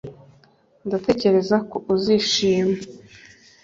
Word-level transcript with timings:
Ndatekereza 0.87 1.55
ko 1.69 1.75
uzishima 1.93 2.77